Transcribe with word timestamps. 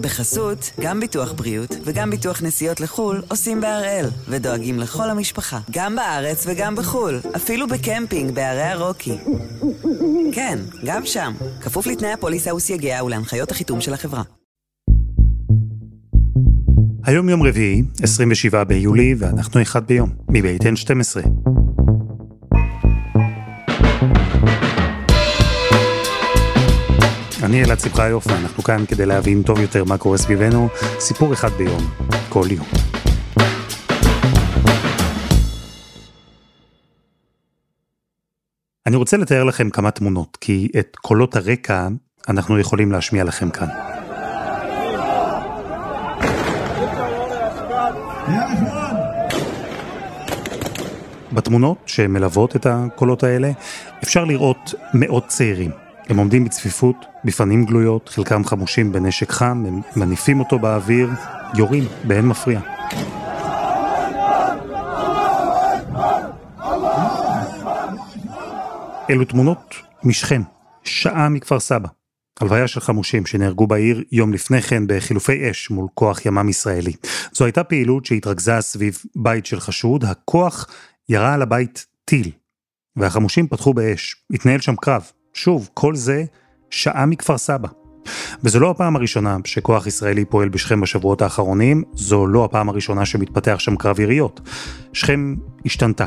בחסות, 0.00 0.70
גם 0.80 1.00
ביטוח 1.00 1.32
בריאות 1.32 1.76
וגם 1.84 2.10
ביטוח 2.10 2.42
נסיעות 2.42 2.80
לחו"ל 2.80 3.22
עושים 3.28 3.60
בהראל, 3.60 4.06
ודואגים 4.28 4.78
לכל 4.78 5.10
המשפחה, 5.10 5.58
גם 5.70 5.96
בארץ 5.96 6.44
וגם 6.46 6.76
בחו"ל, 6.76 7.20
אפילו 7.36 7.66
בקמפינג 7.68 8.34
בערי 8.34 8.62
הרוקי. 8.62 9.16
כן, 10.32 10.58
גם 10.84 11.06
שם, 11.06 11.32
כפוף 11.60 11.86
לתנאי 11.86 12.12
הפוליסה 12.12 12.54
וסייגיה 12.54 13.04
ולהנחיות 13.04 13.50
החיתום 13.50 13.80
של 13.80 13.94
החברה. 13.94 14.22
היום 17.04 17.28
יום 17.28 17.42
רביעי, 17.42 17.82
27 18.02 18.64
ביולי, 18.64 19.14
ואנחנו 19.18 19.62
אחד 19.62 19.86
ביום, 19.86 20.10
מבית 20.28 20.62
N12. 20.62 21.28
אני 27.50 27.64
אלעד 27.64 27.80
שמחיוף, 27.80 28.26
ואנחנו 28.26 28.62
כאן 28.62 28.84
כדי 28.88 29.06
להבין 29.06 29.42
טוב 29.42 29.60
יותר 29.60 29.84
מה 29.84 29.98
קורה 29.98 30.18
סביבנו, 30.18 30.68
סיפור 30.98 31.32
אחד 31.32 31.48
ביום, 31.48 31.82
כל 32.28 32.46
יום. 32.50 32.66
אני 38.86 38.96
רוצה 38.96 39.16
לתאר 39.16 39.44
לכם 39.44 39.70
כמה 39.70 39.90
תמונות, 39.90 40.38
כי 40.40 40.68
את 40.78 40.96
קולות 40.96 41.36
הרקע 41.36 41.88
אנחנו 42.28 42.58
יכולים 42.58 42.92
להשמיע 42.92 43.24
לכם 43.24 43.50
כאן. 43.50 43.68
בתמונות 51.32 51.78
שמלוות 51.86 52.56
את 52.56 52.66
הקולות 52.66 53.22
האלה 53.22 53.50
אפשר 54.02 54.24
לראות 54.24 54.74
מאות 54.94 55.26
צעירים. 55.26 55.79
הם 56.10 56.16
עומדים 56.16 56.44
בצפיפות, 56.44 56.96
בפנים 57.24 57.64
גלויות, 57.64 58.08
חלקם 58.08 58.44
חמושים 58.44 58.92
בנשק 58.92 59.30
חם, 59.30 59.64
הם 59.66 59.80
מניפים 59.96 60.40
אותו 60.40 60.58
באוויר, 60.58 61.10
יורים 61.56 61.84
באין 62.04 62.26
מפריע. 62.26 62.60
אלו 69.10 69.24
תמונות 69.24 69.74
משכם, 70.04 70.42
שעה 70.84 71.28
מכפר 71.28 71.60
סבא. 71.60 71.88
הלוויה 72.40 72.68
של 72.68 72.80
חמושים 72.80 73.26
שנהרגו 73.26 73.66
בעיר 73.66 74.02
יום 74.12 74.32
לפני 74.32 74.62
כן 74.62 74.82
בחילופי 74.86 75.50
אש 75.50 75.70
מול 75.70 75.86
כוח 75.94 76.26
ימ"מ 76.26 76.48
ישראלי. 76.48 76.92
זו 77.32 77.44
הייתה 77.44 77.64
פעילות 77.64 78.06
שהתרכזה 78.06 78.60
סביב 78.60 78.98
בית 79.16 79.46
של 79.46 79.60
חשוד, 79.60 80.04
הכוח 80.04 80.66
ירה 81.08 81.34
על 81.34 81.42
הבית 81.42 81.86
טיל, 82.04 82.30
והחמושים 82.96 83.48
פתחו 83.48 83.74
באש, 83.74 84.16
התנהל 84.32 84.60
שם 84.60 84.76
קרב. 84.76 85.10
שוב, 85.34 85.68
כל 85.74 85.94
זה 85.94 86.24
שעה 86.70 87.06
מכפר 87.06 87.38
סבא. 87.38 87.68
וזו 88.44 88.60
לא 88.60 88.70
הפעם 88.70 88.96
הראשונה 88.96 89.36
שכוח 89.44 89.86
ישראלי 89.86 90.24
פועל 90.24 90.48
בשכם 90.48 90.80
בשבועות 90.80 91.22
האחרונים, 91.22 91.82
זו 91.94 92.26
לא 92.26 92.44
הפעם 92.44 92.68
הראשונה 92.68 93.06
שמתפתח 93.06 93.56
שם 93.58 93.76
קרב 93.76 94.00
יריות. 94.00 94.40
שכם 94.92 95.34
השתנתה, 95.66 96.06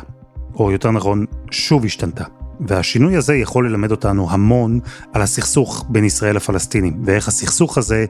או 0.56 0.72
יותר 0.72 0.92
נכון, 0.92 1.26
שוב 1.52 1.86
השתנתה. 1.86 2.24
והשינוי 2.60 3.16
הזה 3.16 3.36
יכול 3.36 3.70
ללמד 3.70 3.92
אותנו 3.92 4.32
המון 4.32 4.80
על 5.14 5.22
הסכסוך 5.22 5.86
בין 5.90 6.06
ישראל 6.06 6.36
לפלסטינים, 6.36 7.02
ואיך 7.06 7.28
הסכסוך 7.28 7.78
הזה 7.78 8.06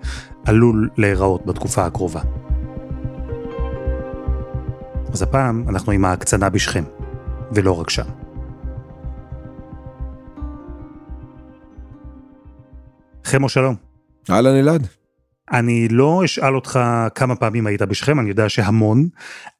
עלול 0.45 0.89
להיראות 0.97 1.45
בתקופה 1.45 1.85
הקרובה. 1.85 2.21
אז 5.13 5.21
הפעם 5.21 5.65
אנחנו 5.69 5.91
עם 5.91 6.05
ההקצנה 6.05 6.49
בשכם, 6.49 6.83
ולא 7.51 7.79
רק 7.79 7.89
שם. 7.89 8.22
חמו 13.25 13.49
שלום. 13.49 13.75
אהלן 14.29 14.55
אלעד. 14.55 14.87
אני 15.51 15.87
לא 15.87 16.21
אשאל 16.25 16.55
אותך 16.55 16.79
כמה 17.15 17.35
פעמים 17.35 17.67
היית 17.67 17.81
בשכם, 17.81 18.19
אני 18.19 18.29
יודע 18.29 18.49
שהמון, 18.49 19.07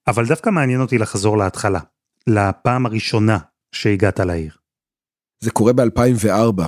אבל 0.08 0.25
דווקא 0.25 0.50
מעניין 0.50 0.81
אותי 0.81 0.97
לחזור 0.97 1.38
להתחלה, 1.38 1.80
לפעם 2.28 2.86
הראשונה 2.86 3.38
שהגעת 3.72 4.19
לעיר. 4.19 4.51
זה 5.40 5.51
קורה 5.51 5.74
ב-2004. 5.74 6.63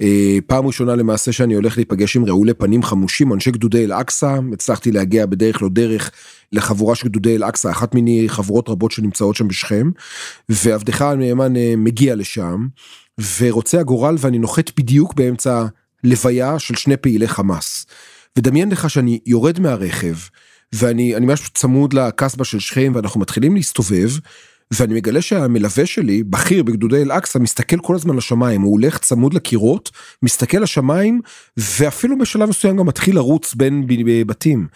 אה, 0.00 0.38
פעם 0.46 0.66
ראשונה 0.66 0.94
למעשה 0.94 1.32
שאני 1.32 1.54
הולך 1.54 1.76
להיפגש 1.76 2.16
עם 2.16 2.24
רעולי 2.24 2.54
פנים 2.54 2.82
חמושים, 2.82 3.32
אנשי 3.32 3.50
גדודי 3.50 3.84
אל-אקצא, 3.84 4.36
הצלחתי 4.52 4.92
להגיע 4.92 5.26
בדרך 5.26 5.62
לא 5.62 5.68
דרך 5.68 6.10
לחבורה 6.52 6.94
של 6.94 7.08
גדודי 7.08 7.36
אל-אקצא, 7.36 7.70
אחת 7.70 7.94
מיני 7.94 8.24
חבורות 8.28 8.68
רבות 8.68 8.90
שנמצאות 8.90 9.36
שם 9.36 9.48
בשכם, 9.48 9.90
ועבדך 10.48 11.02
הנאמן 11.02 11.56
אה, 11.56 11.74
מגיע 11.76 12.14
לשם, 12.14 12.66
ורוצה 13.40 13.80
הגורל 13.80 14.16
ואני 14.18 14.38
נוחת 14.38 14.70
בדיוק 14.76 15.14
באמצע 15.14 15.64
לוויה 16.04 16.58
של 16.58 16.74
שני 16.74 16.96
פעילי 16.96 17.28
חמאס. 17.28 17.86
ודמיין 18.38 18.70
לך 18.70 18.90
שאני 18.90 19.20
יורד 19.26 19.60
מהרכב, 19.60 20.14
ואני 20.72 21.14
ממש 21.20 21.50
צמוד 21.54 21.92
לקסבה 21.92 22.44
של 22.44 22.60
שכם 22.60 22.92
ואנחנו 22.94 23.20
מתחילים 23.20 23.54
להסתובב, 23.54 24.10
ואני 24.70 24.94
מגלה 24.94 25.22
שהמלווה 25.22 25.86
שלי, 25.86 26.22
בכיר 26.22 26.62
בגדודי 26.62 27.02
אל-אקצא, 27.02 27.38
מסתכל 27.38 27.78
כל 27.78 27.94
הזמן 27.94 28.16
לשמיים, 28.16 28.62
הוא 28.62 28.72
הולך 28.72 28.98
צמוד 28.98 29.34
לקירות, 29.34 29.90
מסתכל 30.22 30.58
לשמיים, 30.58 31.20
ואפילו 31.56 32.18
בשלב 32.18 32.48
מסוים 32.48 32.76
גם 32.76 32.86
מתחיל 32.86 33.16
לרוץ 33.16 33.54
בין 33.54 33.84
בתים. 34.26 34.66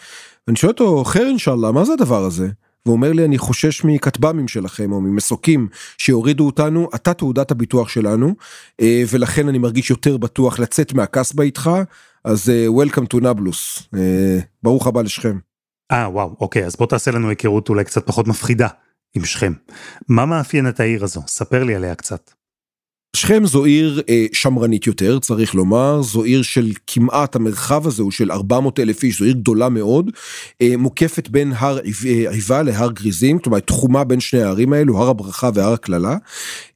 ואני 0.47 0.57
שואל 0.57 0.71
אותו, 0.71 1.03
חיר 1.03 1.27
אינשאללה, 1.27 1.71
מה 1.71 1.85
זה 1.85 1.93
הדבר 1.93 2.25
הזה? 2.25 2.47
והוא 2.89 2.97
אומר 2.97 3.13
לי, 3.13 3.25
אני 3.25 3.37
חושש 3.37 3.83
מכטב"מים 3.83 4.47
שלכם, 4.47 4.91
או 4.91 5.01
ממסוקים 5.01 5.67
שיורידו 5.97 6.45
אותנו, 6.45 6.89
אתה 6.95 7.13
תעודת 7.13 7.51
הביטוח 7.51 7.89
שלנו, 7.89 8.35
אה, 8.81 9.03
ולכן 9.09 9.47
אני 9.47 9.57
מרגיש 9.57 9.89
יותר 9.89 10.17
בטוח 10.17 10.59
לצאת 10.59 10.93
מהקסבה 10.93 11.43
איתך, 11.43 11.69
אז 12.23 12.49
אה, 12.49 12.67
Welcome 12.67 13.05
to 13.13 13.21
Nablus, 13.21 13.83
אה, 13.97 14.39
ברוך 14.63 14.87
הבא 14.87 15.01
לשכם. 15.01 15.37
אה 15.91 16.09
וואו, 16.11 16.35
אוקיי, 16.39 16.65
אז 16.65 16.75
בוא 16.75 16.87
תעשה 16.87 17.11
לנו 17.11 17.29
היכרות 17.29 17.69
אולי 17.69 17.83
קצת 17.83 18.07
פחות 18.07 18.27
מפחידה. 18.27 18.67
עם 19.15 19.25
שכם. 19.25 19.53
מה 20.09 20.25
מאפיין 20.25 20.69
את 20.69 20.79
העיר 20.79 21.03
הזו? 21.03 21.21
ספר 21.27 21.63
לי 21.63 21.75
עליה 21.75 21.95
קצת. 21.95 22.31
שכם 23.15 23.45
זו 23.45 23.65
עיר 23.65 24.01
אה, 24.09 24.25
שמרנית 24.33 24.87
יותר 24.87 25.19
צריך 25.19 25.55
לומר 25.55 26.01
זו 26.01 26.23
עיר 26.23 26.41
של 26.41 26.71
כמעט 26.87 27.35
המרחב 27.35 27.87
הזה 27.87 28.03
הוא 28.03 28.11
של 28.11 28.31
400 28.31 28.79
אלף 28.79 29.03
איש 29.03 29.19
זו 29.19 29.25
עיר 29.25 29.33
גדולה 29.33 29.69
מאוד 29.69 30.11
אה, 30.61 30.73
מוקפת 30.77 31.29
בין 31.29 31.53
הר 31.55 31.77
אה, 31.77 32.31
עיבה 32.31 32.63
להר 32.63 32.91
גריזים 32.91 33.39
כלומר 33.39 33.59
תחומה 33.59 34.03
בין 34.03 34.19
שני 34.19 34.41
הערים 34.41 34.73
האלו 34.73 34.97
הר 34.97 35.09
הברכה 35.09 35.49
והר 35.53 35.73
הקללה. 35.73 36.17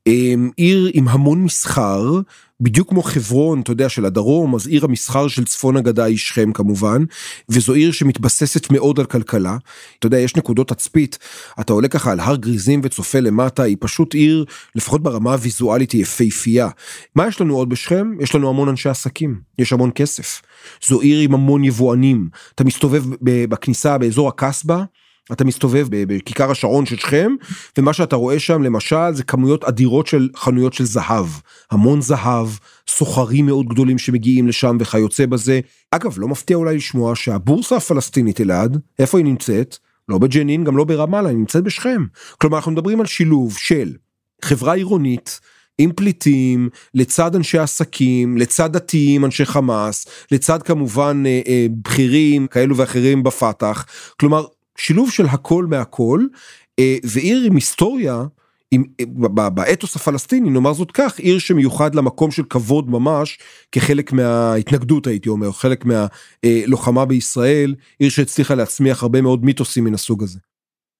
אה, 0.07 0.33
עיר 0.57 0.91
עם 0.93 1.07
המון 1.07 1.43
מסחר 1.43 2.19
בדיוק 2.63 2.89
כמו 2.89 3.03
חברון, 3.03 3.61
אתה 3.61 3.71
יודע, 3.71 3.89
של 3.89 4.05
הדרום, 4.05 4.55
אז 4.55 4.67
עיר 4.67 4.85
המסחר 4.85 5.27
של 5.27 5.45
צפון 5.45 5.77
הגדה 5.77 6.03
היא 6.03 6.17
שכם 6.17 6.53
כמובן, 6.53 7.03
וזו 7.49 7.73
עיר 7.73 7.91
שמתבססת 7.91 8.71
מאוד 8.71 8.99
על 8.99 9.05
כלכלה. 9.05 9.57
אתה 9.99 10.07
יודע, 10.07 10.19
יש 10.19 10.35
נקודות 10.35 10.67
תצפית, 10.67 11.17
אתה 11.59 11.73
עולה 11.73 11.87
ככה 11.87 12.11
על 12.11 12.19
הר 12.19 12.35
גריזים 12.35 12.81
וצופה 12.83 13.19
למטה, 13.19 13.63
היא 13.63 13.77
פשוט 13.79 14.13
עיר, 14.13 14.45
לפחות 14.75 15.03
ברמה 15.03 15.31
הוויזואלית 15.33 15.91
היא 15.91 16.01
יפהפייה. 16.01 16.69
מה 17.15 17.27
יש 17.27 17.41
לנו 17.41 17.55
עוד 17.55 17.69
בשכם? 17.69 18.11
יש 18.19 18.35
לנו 18.35 18.49
המון 18.49 18.69
אנשי 18.69 18.89
עסקים, 18.89 19.39
יש 19.59 19.73
המון 19.73 19.91
כסף. 19.95 20.41
זו 20.87 21.01
עיר 21.01 21.19
עם 21.19 21.33
המון 21.33 21.63
יבואנים. 21.63 22.29
אתה 22.55 22.63
מסתובב 22.63 23.03
בכניסה 23.21 23.97
באזור 23.97 24.27
הקסבה, 24.27 24.83
אתה 25.31 25.45
מסתובב 25.45 25.87
בכיכר 25.89 26.51
השעון 26.51 26.85
של 26.85 26.97
שכם 26.97 27.31
ומה 27.77 27.93
שאתה 27.93 28.15
רואה 28.15 28.39
שם 28.39 28.63
למשל 28.63 29.13
זה 29.13 29.23
כמויות 29.23 29.63
אדירות 29.63 30.07
של 30.07 30.29
חנויות 30.35 30.73
של 30.73 30.85
זהב. 30.85 31.25
המון 31.71 32.01
זהב 32.01 32.47
סוחרים 32.87 33.45
מאוד 33.45 33.67
גדולים 33.67 33.97
שמגיעים 33.97 34.47
לשם 34.47 34.77
וכיוצא 34.79 35.25
בזה. 35.25 35.59
אגב 35.91 36.15
לא 36.17 36.27
מפתיע 36.27 36.57
אולי 36.57 36.75
לשמוע 36.75 37.15
שהבורסה 37.15 37.75
הפלסטינית 37.75 38.41
אלעד 38.41 38.77
איפה 38.99 39.17
היא 39.17 39.25
נמצאת? 39.25 39.77
לא 40.09 40.17
בג'נין 40.17 40.63
גם 40.63 40.77
לא 40.77 40.83
ברמאללה 40.83 41.29
היא 41.29 41.37
נמצאת 41.37 41.63
בשכם. 41.63 42.05
כלומר 42.37 42.57
אנחנו 42.57 42.71
מדברים 42.71 42.99
על 42.99 43.05
שילוב 43.05 43.57
של 43.57 43.93
חברה 44.41 44.73
עירונית 44.73 45.39
עם 45.77 45.91
פליטים, 45.91 46.69
לצד 46.93 47.35
אנשי 47.35 47.57
עסקים, 47.57 48.37
לצד 48.37 48.73
דתיים, 48.73 49.25
אנשי 49.25 49.45
חמאס, 49.45 50.05
לצד 50.31 50.63
כמובן 50.63 51.23
אה, 51.25 51.41
אה, 51.47 51.65
בכירים 51.81 52.47
כאלו 52.47 52.77
ואחרים 52.77 53.23
בפתח, 53.23 53.85
כלומר 54.19 54.45
שילוב 54.77 55.11
של 55.11 55.25
הכל 55.25 55.65
מהכל 55.65 56.25
אה, 56.79 56.97
ועיר 57.03 57.43
עם 57.45 57.55
היסטוריה 57.55 58.23
עם, 58.71 58.83
אה, 58.99 59.49
באתוס 59.49 59.95
הפלסטיני 59.95 60.49
נאמר 60.49 60.73
זאת 60.73 60.91
כך 60.93 61.19
עיר 61.19 61.39
שמיוחד 61.39 61.95
למקום 61.95 62.31
של 62.31 62.43
כבוד 62.49 62.89
ממש 62.89 63.39
כחלק 63.71 64.13
מההתנגדות 64.13 65.07
הייתי 65.07 65.29
אומר 65.29 65.51
חלק 65.51 65.85
מהלוחמה 65.85 67.01
אה, 67.01 67.05
בישראל 67.05 67.75
עיר 67.99 68.09
שהצליחה 68.09 68.55
להצמיח 68.55 69.03
הרבה 69.03 69.21
מאוד 69.21 69.45
מיתוסים 69.45 69.83
מן 69.83 69.93
הסוג 69.93 70.23
הזה. 70.23 70.39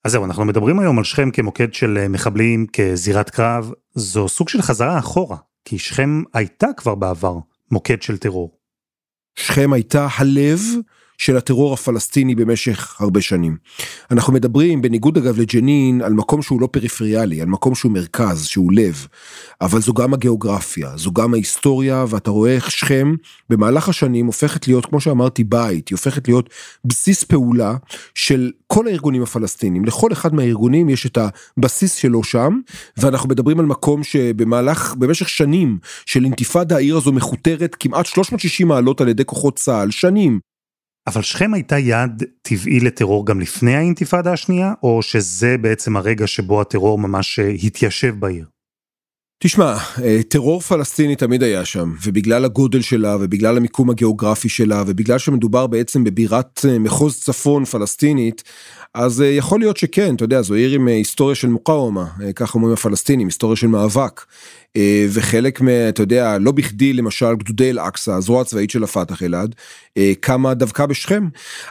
אז 0.05 0.11
זהו 0.11 0.25
אנחנו 0.25 0.45
מדברים 0.45 0.79
היום 0.79 0.97
על 0.97 1.03
שכם 1.03 1.31
כמוקד 1.31 1.73
של 1.73 2.07
מחבלים 2.07 2.65
כזירת 2.73 3.29
קרב 3.29 3.71
זו 3.95 4.27
סוג 4.27 4.49
של 4.49 4.61
חזרה 4.61 4.99
אחורה 4.99 5.37
כי 5.65 5.79
שכם 5.79 6.23
הייתה 6.33 6.67
כבר 6.77 6.95
בעבר 6.95 7.37
מוקד 7.71 8.01
של 8.01 8.17
טרור. 8.17 8.57
שכם 9.35 9.73
הייתה 9.73 10.07
הלב 10.17 10.59
של 11.17 11.37
הטרור 11.37 11.73
הפלסטיני 11.73 12.35
במשך 12.35 13.01
הרבה 13.01 13.21
שנים. 13.21 13.57
אנחנו 14.11 14.33
מדברים 14.33 14.81
בניגוד 14.81 15.17
אגב 15.17 15.39
לג'נין 15.39 16.01
על 16.01 16.13
מקום 16.13 16.41
שהוא 16.41 16.61
לא 16.61 16.67
פריפריאלי, 16.71 17.41
על 17.41 17.47
מקום 17.47 17.75
שהוא 17.75 17.91
מרכז, 17.91 18.45
שהוא 18.45 18.73
לב, 18.73 19.07
אבל 19.61 19.81
זו 19.81 19.93
גם 19.93 20.13
הגיאוגרפיה, 20.13 20.97
זו 20.97 21.11
גם 21.11 21.33
ההיסטוריה 21.33 22.05
ואתה 22.09 22.31
רואה 22.31 22.55
איך 22.55 22.71
שכם 22.71 23.15
במהלך 23.49 23.89
השנים 23.89 24.25
הופכת 24.25 24.67
להיות 24.67 24.85
כמו 24.85 25.01
שאמרתי 25.01 25.43
בית, 25.43 25.89
היא 25.89 25.95
הופכת 25.95 26.27
להיות 26.27 26.49
בסיס 26.85 27.23
פעולה 27.23 27.75
של 28.15 28.51
כל 28.67 28.87
הארגונים 28.87 29.23
הפלסטינים, 29.23 29.85
לכל 29.85 30.11
אחד 30.11 30.33
מהארגונים 30.33 30.89
יש 30.89 31.05
את 31.05 31.17
הבסיס 31.57 31.95
שלו 31.95 32.23
שם 32.23 32.59
ואנחנו 32.97 33.29
מדברים 33.29 33.59
על 33.59 33.65
מקום 33.65 34.03
שבמהלך 34.03 34.95
במשך 34.95 35.29
שנים 35.29 35.77
של 36.05 36.23
אינתיפאדה 36.23 36.75
העיר 36.75 36.97
הזו 36.97 37.11
מכותרת 37.11 37.75
כמעט 37.79 38.05
360 38.05 38.67
מעלות 38.67 39.01
על 39.01 39.07
ידי 39.07 39.25
כוחות 39.25 39.55
צה"ל 39.55 39.91
שנים. 39.91 40.52
אבל 41.07 41.21
שכם 41.21 41.53
הייתה 41.53 41.79
יעד 41.79 42.23
טבעי 42.41 42.79
לטרור 42.79 43.25
גם 43.25 43.39
לפני 43.39 43.75
האינתיפאדה 43.75 44.33
השנייה, 44.33 44.73
או 44.83 45.01
שזה 45.01 45.55
בעצם 45.61 45.97
הרגע 45.97 46.27
שבו 46.27 46.61
הטרור 46.61 46.99
ממש 46.99 47.39
אה, 47.39 47.49
התיישב 47.49 48.15
בעיר? 48.19 48.45
תשמע, 49.43 49.77
אה, 50.03 50.19
טרור 50.29 50.61
פלסטיני 50.61 51.15
תמיד 51.15 51.43
היה 51.43 51.65
שם, 51.65 51.93
ובגלל 52.05 52.45
הגודל 52.45 52.81
שלה, 52.81 53.17
ובגלל 53.19 53.57
המיקום 53.57 53.89
הגיאוגרפי 53.89 54.49
שלה, 54.49 54.83
ובגלל 54.87 55.17
שמדובר 55.17 55.67
בעצם 55.67 56.03
בבירת 56.03 56.65
אה, 56.69 56.79
מחוז 56.79 57.19
צפון 57.19 57.65
פלסטינית, 57.65 58.43
אז 58.93 59.23
יכול 59.27 59.59
להיות 59.59 59.77
שכן, 59.77 60.15
אתה 60.15 60.23
יודע, 60.23 60.41
זו 60.41 60.53
עיר 60.53 60.71
עם 60.71 60.87
היסטוריה 60.87 61.35
של 61.35 61.47
מוקאומה, 61.47 62.05
ככה 62.35 62.53
אומרים 62.55 62.73
הפלסטינים, 62.73 63.27
היסטוריה 63.27 63.55
של 63.55 63.67
מאבק. 63.67 64.25
אה, 64.77 65.05
וחלק 65.09 65.61
מה... 65.61 65.89
אתה 65.89 66.01
יודע, 66.03 66.37
לא 66.37 66.51
בכדי 66.51 66.93
למשל 66.93 67.35
גדודי 67.35 67.69
אל-אקצא, 67.69 68.13
הזרוע 68.13 68.41
הצבאית 68.41 68.69
של 68.69 68.83
הפת"ח 68.83 69.23
אלעד, 69.23 69.55
אה, 69.97 70.13
קמה 70.19 70.53
דווקא 70.53 70.85
בשכם. 70.85 71.27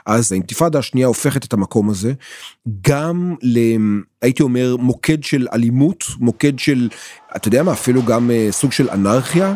אז 0.06 0.32
האינתיפאדה 0.32 0.78
השנייה 0.78 1.06
הופכת 1.06 1.44
את 1.44 1.52
המקום 1.52 1.90
הזה 1.90 2.12
גם 2.88 3.34
ל... 3.42 3.58
הייתי 4.22 4.42
אומר 4.42 4.76
מוקד 4.76 5.22
של 5.22 5.46
אלימות, 5.52 6.04
מוקד 6.18 6.58
של, 6.58 6.88
אתה 7.36 7.48
יודע 7.48 7.62
מה, 7.62 7.72
אפילו 7.72 8.02
גם 8.02 8.30
אה, 8.30 8.48
סוג 8.50 8.72
של 8.72 8.90
אנרכיה. 8.90 9.54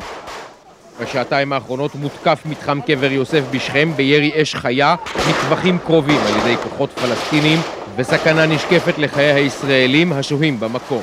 בשעתיים 1.00 1.52
האחרונות 1.52 1.94
מותקף 1.94 2.43
מתחם 2.44 2.81
קבר 2.87 3.12
יוסף 3.12 3.43
בשכם 3.50 3.90
בירי 3.96 4.43
אש 4.43 4.54
חיה 4.54 4.94
מטווחים 5.28 5.78
קרובים 5.78 6.19
על 6.19 6.38
ידי 6.40 6.56
כוחות 6.62 6.90
פלסטינים 6.90 7.58
וסכנה 7.96 8.46
נשקפת 8.46 8.98
לחיי 8.98 9.32
הישראלים 9.32 10.12
השוהים 10.12 10.60
במקום. 10.60 11.02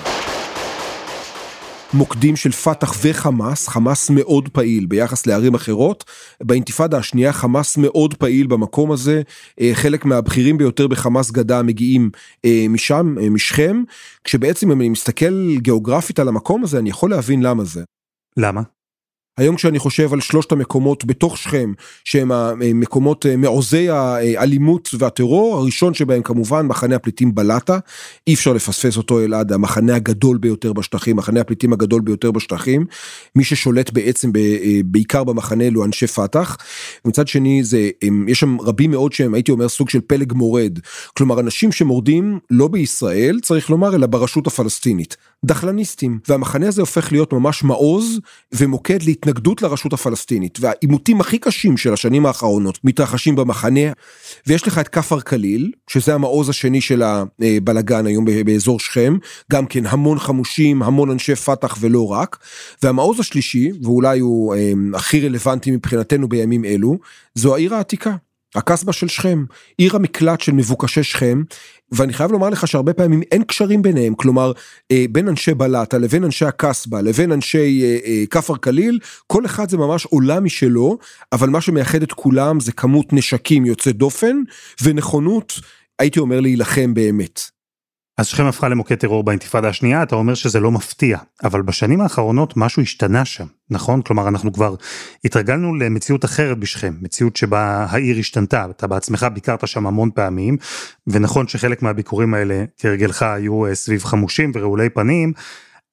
מוקדים 1.94 2.36
של 2.36 2.51
פת"ח 2.51 2.94
וחמאס, 3.01 3.68
חמאס 3.68 4.10
מאוד 4.10 4.50
פעיל 4.50 4.86
ביחס 4.86 5.28
לערים 5.28 5.54
אחרות. 5.54 6.04
באינתיפאדה 6.44 6.98
השנייה 6.98 7.34
חמאס 7.34 7.78
מאוד 7.78 8.13
פעיל 8.13 8.48
במקום 8.48 8.92
הזה, 8.92 9.22
אה, 9.62 9.72
חלק 9.74 10.06
מהבכירים 10.06 10.57
ביותר 10.57 10.88
בחמאס 10.88 11.31
גדה 11.31 11.62
מגיעים 11.62 12.10
אה, 12.46 12.66
משם, 12.69 13.16
אה, 13.22 13.30
משכם, 13.30 13.84
כשבעצם 14.24 14.72
אם 14.72 14.81
אני 14.81 14.89
מסתכל 14.89 15.57
גיאוגרפית 15.57 16.19
על 16.19 16.28
המקום 16.28 16.63
הזה, 16.63 16.80
אני 16.80 16.89
יכול 16.89 17.10
להבין 17.10 17.44
למה 17.44 17.63
זה. 17.63 17.84
למה? 18.38 18.62
היום 19.38 19.56
כשאני 19.56 19.80
חושב 19.80 20.13
על 20.13 20.21
שלושת 20.21 20.51
המקומות 20.51 21.06
בתוך 21.06 21.38
שכם 21.38 21.74
שהם 22.03 22.31
המקומות 22.31 23.25
אה, 23.25 23.38
מעוזי 23.38 23.89
האלימות 23.89 24.89
והטרור 25.00 25.57
הראשון 25.57 25.94
שבהם 25.94 26.21
כמובן 26.21 26.65
מחנה 26.65 26.95
הפליטים 26.95 27.35
בלטה. 27.35 27.80
אי 28.27 28.33
אפשר 28.33 28.53
לפספס 28.53 28.97
אותו 28.97 29.19
אלעד 29.19 29.51
המחנה 29.51 29.95
הגדול 29.95 30.38
ביותר 30.38 30.74
בשטחים 30.74 31.15
מחנה 31.15 31.41
הפליטים 31.41 31.74
הגדול 31.74 32.01
ביותר 32.01 32.31
בשטחים. 32.31 32.85
מי 33.35 33.44
ששולט 33.44 33.94
בעצם 33.94 34.31
אה, 34.35 34.81
בעיקר 34.85 35.24
במחנה 35.24 35.63
אלו 35.63 35.86
אנשי 35.86 36.07
פת"ח. 36.07 36.57
מצד 37.06 37.27
שני 37.27 37.63
זה 37.63 37.89
יש 38.27 38.39
שם 38.39 38.62
רבים 38.62 38.91
מאוד 38.91 39.13
שהם 39.13 39.33
הייתי 39.33 39.51
אומר 39.51 39.69
סוג 39.69 39.89
של 39.89 40.01
פלג 40.07 40.33
מורד. 40.33 40.79
כלומר 41.18 41.39
אנשים 41.39 41.71
שמורדים 41.71 42.39
לא 42.50 42.68
בישראל 42.68 43.39
צריך 43.41 43.69
לומר 43.69 43.95
אלא 43.95 44.07
ברשות 44.07 44.47
הפלסטינית 44.47 45.18
דחלניסטים 45.45 46.19
והמחנה 46.28 46.68
הזה 46.68 46.81
הופך 46.81 47.12
להיות 47.12 47.34
ממש 47.34 47.63
מעוז 47.63 48.19
ומוקד 48.51 49.04
להתנגדות 49.04 49.62
לרשות 49.62 49.94
הפלסטינית 49.94 50.57
והעימותים 50.62 51.22
הכי 51.22 51.38
קשים 51.38 51.78
של 51.78 51.94
השנים 51.94 52.25
האחרונות 52.25 52.80
מתרחשים 52.84 53.36
במחנה 53.36 53.92
ויש 54.48 54.68
לך 54.68 54.80
את 54.80 54.88
כפר 54.88 55.19
קליל 55.19 55.72
שזה 55.88 56.16
המעוז 56.16 56.50
השני 56.50 56.81
של 56.81 57.04
הבלגן 57.04 58.06
היום 58.06 58.25
באזור 58.45 58.80
שכם 58.80 59.18
גם 59.51 59.66
כן 59.66 59.86
המון 59.86 60.19
חמושים 60.19 60.84
המון 60.84 61.10
אנשי 61.10 61.36
פת"ח 61.36 61.78
ולא 61.80 62.12
רק 62.12 62.38
והמעוז 62.84 63.19
השלישי 63.19 63.72
ואולי 63.84 64.19
הוא 64.19 64.56
אה, 64.56 64.72
הכי 64.94 65.28
רלוונטי 65.28 65.72
מבחינתנו 65.72 66.28
בימים 66.28 66.66
אלו 66.66 66.98
זו 67.36 67.56
העיר 67.56 67.75
העתיקה. 67.75 68.16
הקסבה 68.55 68.94
של 68.94 69.07
שכם, 69.07 69.45
עיר 69.77 69.95
המקלט 69.95 70.41
של 70.41 70.51
מבוקשי 70.51 71.03
שכם, 71.03 71.41
ואני 71.91 72.13
חייב 72.13 72.31
לומר 72.31 72.50
לך 72.50 72.67
שהרבה 72.67 72.94
פעמים 72.94 73.21
אין 73.31 73.44
קשרים 73.44 73.81
ביניהם, 73.81 74.15
כלומר 74.15 74.51
אה, 74.91 75.05
בין 75.11 75.27
אנשי 75.27 75.53
בלטה 75.53 75.97
לבין 75.97 76.23
אנשי 76.23 76.45
הקסבה 76.45 77.01
לבין 77.01 77.31
אנשי 77.31 77.83
אה, 77.83 77.97
אה, 78.05 78.23
כפר 78.29 78.57
קליל, 78.57 79.00
כל 79.27 79.45
אחד 79.45 79.69
זה 79.69 79.77
ממש 79.77 80.05
עולם 80.05 80.44
משלו, 80.44 80.97
אבל 81.31 81.50
מה 81.50 81.61
שמייחד 81.61 82.03
את 82.03 82.11
כולם 82.11 82.59
זה 82.59 82.71
כמות 82.71 83.13
נשקים 83.13 83.65
יוצא 83.65 83.91
דופן 83.91 84.38
ונכונות, 84.83 85.53
הייתי 86.00 86.19
אומר 86.19 86.39
להילחם 86.39 86.94
באמת. 86.94 87.52
אז 88.18 88.27
שכם 88.27 88.45
הפכה 88.45 88.69
למוקד 88.69 88.95
טרור 88.95 89.24
באינתיפאדה 89.24 89.69
השנייה, 89.69 90.04
אתה 90.04 90.15
אומר 90.15 90.33
שזה 90.33 90.60
לא 90.60 90.71
מפתיע, 90.71 91.18
אבל 91.44 91.62
בשנים 91.62 92.01
האחרונות 92.01 92.57
משהו 92.57 92.81
השתנה 92.81 93.25
שם, 93.25 93.45
נכון? 93.69 94.01
כלומר, 94.01 94.27
אנחנו 94.27 94.54
כבר 94.54 94.75
התרגלנו 95.25 95.75
למציאות 95.75 96.25
אחרת 96.25 96.57
בשכם, 96.57 96.94
מציאות 97.01 97.36
שבה 97.36 97.86
העיר 97.89 98.18
השתנתה, 98.18 98.65
אתה 98.69 98.88
בעצמך 98.88 99.27
ביקרת 99.33 99.68
שם 99.68 99.88
המון 99.88 100.10
פעמים, 100.15 100.57
ונכון 101.07 101.48
שחלק 101.48 101.81
מהביקורים 101.81 102.33
האלה, 102.33 102.63
כהרגלך, 102.77 103.24
היו 103.24 103.65
אה, 103.65 103.75
סביב 103.75 104.04
חמושים 104.04 104.51
ורעולי 104.56 104.89
פנים, 104.89 105.33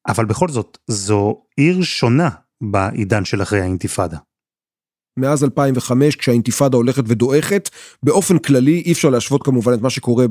אבל 0.08 0.24
בכל 0.24 0.48
זאת, 0.48 0.78
זו 0.86 1.42
עיר 1.56 1.82
שונה 1.82 2.28
בעידן 2.62 3.24
של 3.24 3.42
אחרי 3.42 3.60
האינתיפאדה. 3.60 4.16
מאז 5.16 5.44
2005 5.44 6.16
כשהאינתיפאדה 6.16 6.76
הולכת 6.76 7.04
ודועכת. 7.06 7.70
באופן 8.02 8.38
כללי 8.38 8.82
אי 8.86 8.92
אפשר 8.92 9.10
להשוות 9.10 9.42
כמובן 9.42 9.74
את 9.74 9.82
מה 9.82 9.90
שקורה 9.90 10.26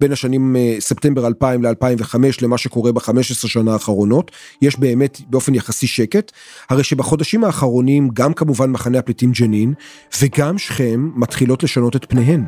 בין 0.00 0.12
השנים 0.12 0.56
אה, 0.56 0.76
ספטמבר 0.80 1.26
2000 1.26 1.62
ל-2005 1.62 2.14
למה 2.42 2.58
שקורה 2.58 2.92
ב-15 2.92 3.34
שנה 3.34 3.72
האחרונות. 3.72 4.30
יש 4.62 4.78
באמת 4.78 5.20
באופן 5.30 5.54
יחסי 5.54 5.86
שקט. 5.86 6.32
הרי 6.70 6.84
שבחודשים 6.84 7.44
האחרונים 7.44 8.08
גם 8.14 8.34
כמובן 8.34 8.70
מחנה 8.70 8.98
הפליטים 8.98 9.32
ג'נין 9.32 9.74
וגם 10.20 10.58
שכם 10.58 11.10
מתחילות 11.14 11.62
לשנות 11.62 11.96
את 11.96 12.04
פניהן. 12.08 12.44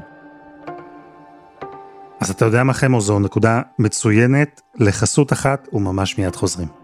אז 2.20 2.30
אתה 2.30 2.44
יודע 2.44 2.64
מה 2.64 2.72
חמו 2.72 3.00
זו 3.00 3.18
נקודה 3.18 3.60
מצוינת. 3.78 4.60
לחסות 4.78 5.32
אחת 5.32 5.68
וממש 5.72 6.18
מיד 6.18 6.36
חוזרים. 6.36 6.83